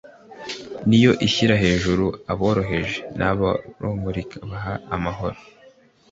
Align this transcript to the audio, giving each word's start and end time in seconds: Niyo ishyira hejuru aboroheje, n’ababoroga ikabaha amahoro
Niyo 0.87 1.11
ishyira 1.27 1.55
hejuru 1.63 2.05
aboroheje, 2.31 2.97
n’ababoroga 3.17 4.17
ikabaha 4.23 4.73
amahoro 4.95 5.39